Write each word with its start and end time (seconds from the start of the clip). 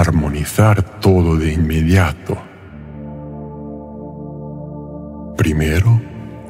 armonizar 0.00 0.82
todo 1.00 1.36
de 1.36 1.52
inmediato. 1.52 2.36
Primero, 5.36 6.00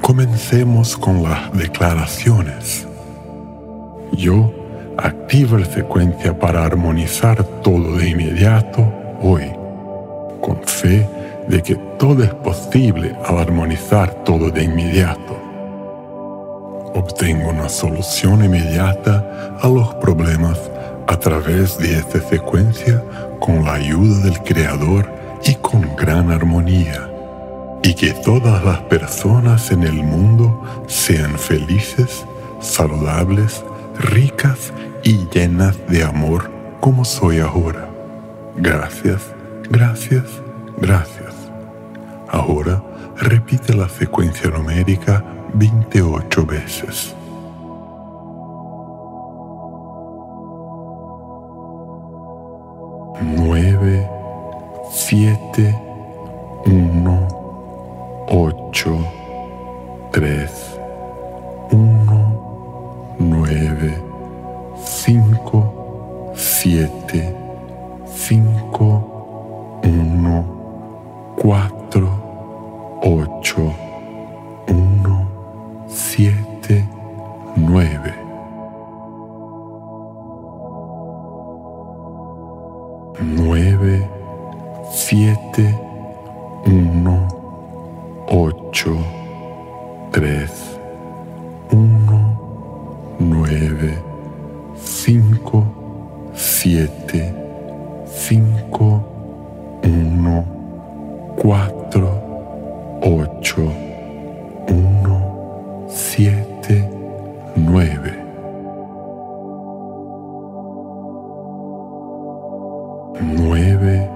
comencemos 0.00 0.96
con 0.96 1.22
las 1.22 1.52
declaraciones. 1.52 2.86
Yo 4.12 4.52
activo 4.96 5.58
la 5.58 5.66
secuencia 5.66 6.38
para 6.38 6.64
armonizar 6.64 7.42
todo 7.62 7.96
de 7.96 8.10
inmediato 8.10 8.86
hoy, 9.20 9.50
con 10.40 10.62
fe 10.62 11.08
de 11.48 11.62
que 11.62 11.74
todo 11.98 12.22
es 12.22 12.32
posible 12.34 13.16
al 13.26 13.38
armonizar 13.38 14.22
todo 14.24 14.50
de 14.50 14.62
inmediato. 14.62 15.36
Obtengo 16.94 17.50
una 17.50 17.68
solución 17.68 18.44
inmediata 18.44 19.58
a 19.60 19.68
los 19.68 19.94
problemas 19.96 20.69
a 21.10 21.18
través 21.18 21.76
de 21.76 21.98
esta 21.98 22.20
secuencia 22.20 23.02
con 23.40 23.64
la 23.64 23.74
ayuda 23.74 24.20
del 24.20 24.38
Creador 24.44 25.10
y 25.44 25.56
con 25.56 25.96
gran 25.96 26.30
armonía. 26.30 27.10
Y 27.82 27.94
que 27.94 28.12
todas 28.12 28.64
las 28.64 28.78
personas 28.82 29.72
en 29.72 29.82
el 29.82 30.04
mundo 30.04 30.62
sean 30.86 31.36
felices, 31.36 32.24
saludables, 32.60 33.64
ricas 33.98 34.72
y 35.02 35.26
llenas 35.34 35.76
de 35.88 36.04
amor 36.04 36.48
como 36.78 37.04
soy 37.04 37.40
ahora. 37.40 37.90
Gracias, 38.56 39.22
gracias, 39.68 40.26
gracias. 40.76 41.34
Ahora 42.28 42.84
repite 43.16 43.74
la 43.74 43.88
secuencia 43.88 44.48
numérica 44.48 45.24
28 45.54 46.46
veces. 46.46 47.16
9, 53.20 54.08
7, 54.90 55.74
1. 56.66 57.19
9, 83.18 84.08
7, 84.92 85.89
Nueve, 113.22 114.08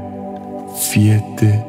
siete, 0.75 1.65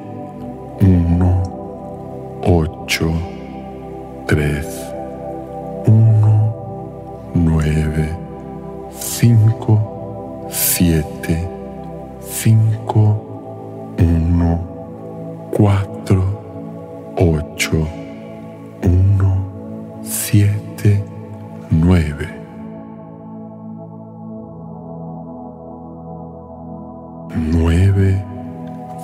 Nueve, 27.36 28.24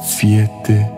siete, 0.03 0.90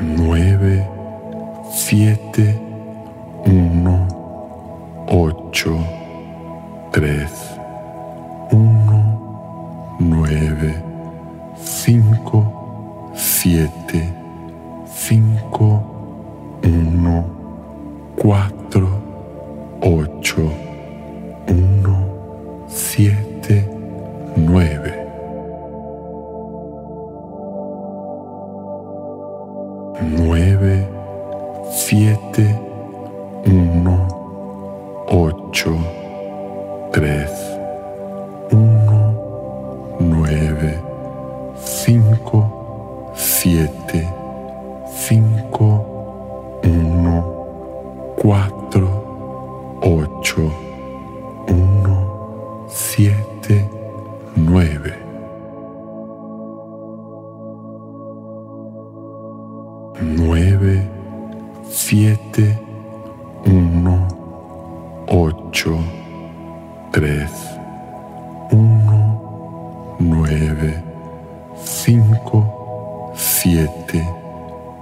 9, 0.00 0.86
7, 1.70 2.54
1, 3.44 4.08
8. 5.06 5.89
Siete, 31.90 32.56
uno, 33.46 34.06
ocho, 35.08 35.76
tres, 36.92 37.32
uno, 38.52 39.96
nueve, 39.98 40.80
cinco, 41.56 43.10
siete, 43.16 44.08
cinco, 44.86 46.60
uno, 46.62 48.14
cuatro, 48.16 49.80
ocho, 49.82 50.48
uno, 51.48 52.66
siete, 52.68 53.68
nueve. 54.36 54.94
Nueve, 60.00 60.99
siete, 61.70 62.58
uno, 63.46 64.08
ocho, 65.06 65.78
tres, 66.90 67.30
uno, 68.50 69.96
nueve, 70.00 70.82
cinco, 71.62 73.12
siete, 73.14 74.04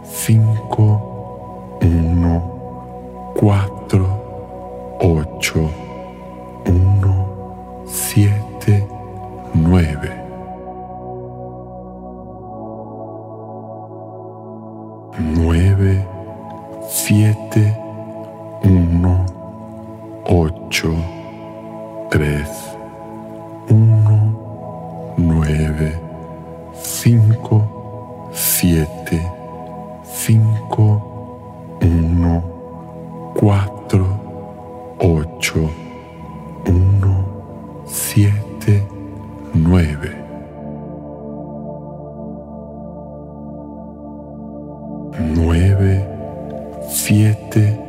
cinco, 0.03 1.79
uno, 1.83 3.33
cuatro, 3.37 4.97
ocho, 5.01 5.71
uno, 6.65 7.85
siete, 7.87 8.89
nueve. 9.53 10.17
Nueve, 15.19 16.18
siete, 17.09 17.75
uno, 18.65 19.25
ocho, 20.27 20.95
tres, 22.11 22.77
uno, 23.71 25.15
nueve, 25.17 25.99
cinco, 26.75 28.29
siete, 28.31 29.23
cinco, 30.05 31.79
uno, 31.81 32.43
cuatro, 33.35 34.05
ocho, 34.99 35.71
uno, 36.67 37.25
siete, 37.87 38.87
nueve 39.55 40.19
siete, 47.09 47.88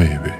Maybe. 0.00 0.39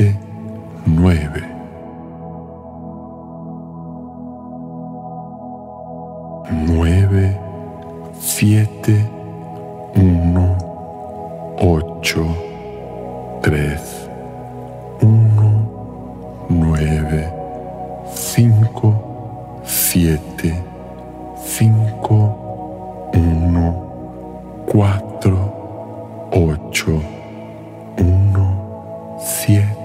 7, 0.00 0.16
9. 0.86 1.42
Nueve, 6.66 7.38
siete, 8.18 9.06
uno, 9.94 10.56
ocho, 11.58 12.26
tres, 13.42 14.08
uno, 15.02 16.46
nueve, 16.48 17.30
cinco, 18.14 19.60
siete, 19.64 20.64
cinco, 21.44 23.10
uno, 23.12 24.64
cuatro, 24.64 26.30
ocho, 26.32 27.02
uno, 27.98 29.18
siete. 29.20 29.79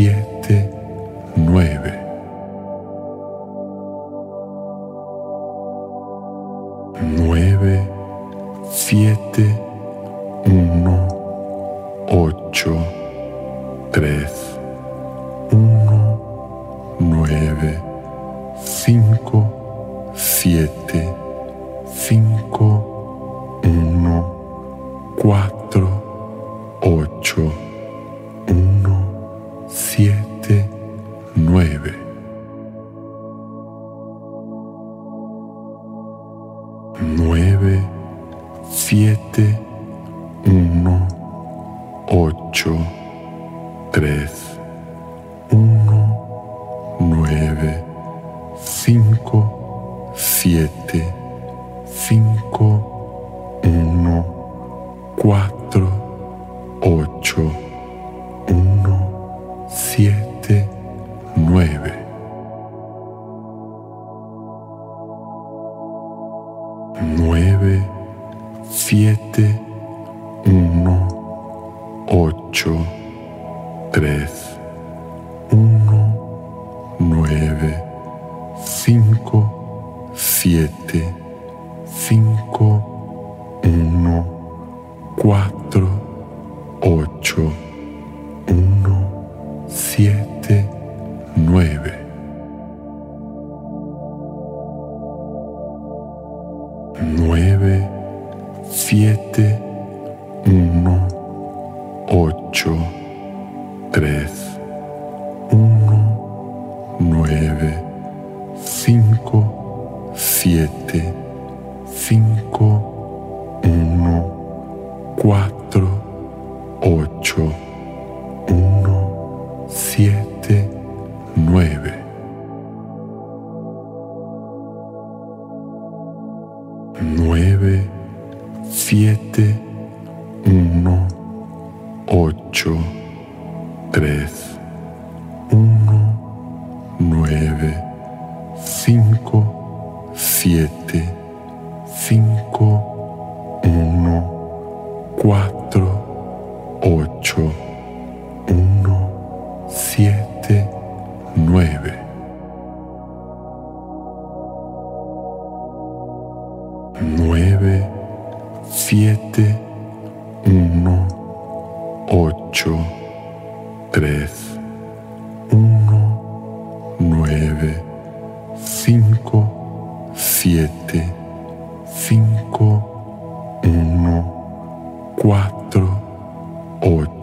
Yeah. 0.00 0.29
Uno, 30.08 30.29
uno, 60.08 60.29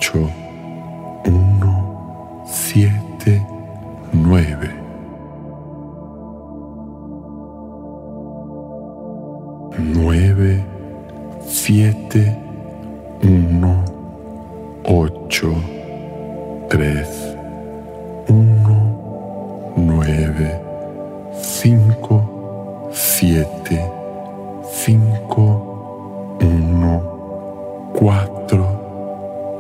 ocho, 0.08 0.47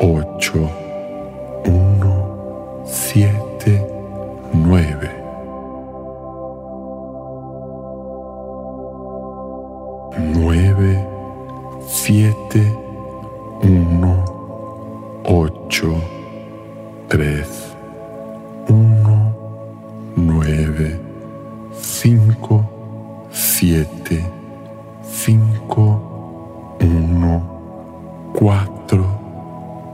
ocho, 0.07 0.69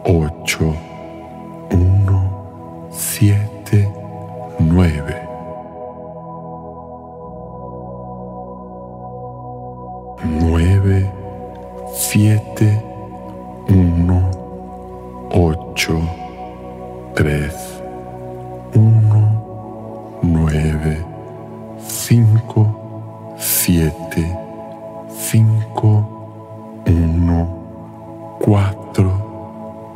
ocho, 0.06 0.43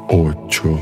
ocho, 0.09 0.79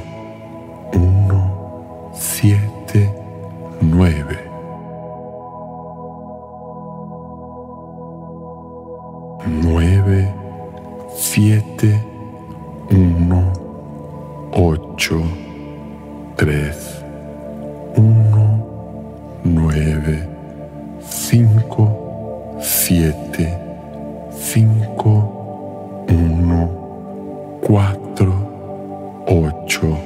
8, 29.27 29.98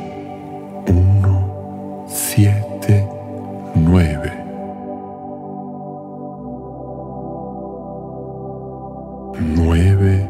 1, 0.87 2.05
7, 2.07 3.07
9. 3.75 4.31
Nueve, 9.41 10.27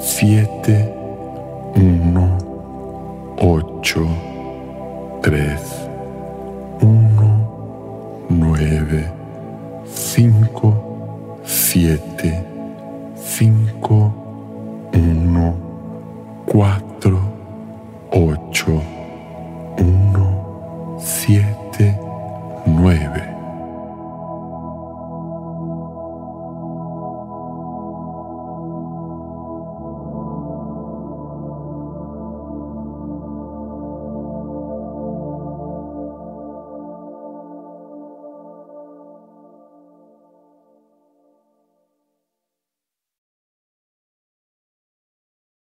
siete, 0.00 0.94
uno, 1.76 2.36
ocho, 3.38 4.06
tres, 5.22 5.88
uno, 6.80 8.26
nueve, 8.28 9.10
cinco, 9.86 11.38
siete, 11.44 12.44
cinco, 13.16 14.12
uno, 14.92 15.54
cuatro, 16.46 17.29
ocho, 18.12 18.82
uno, 19.78 20.09